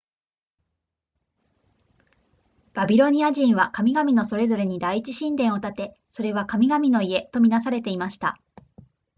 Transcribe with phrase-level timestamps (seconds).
[2.73, 8.41] バビロニア人は神々のそれぞれに第一神殿を建てそれは神々の家とみなされていました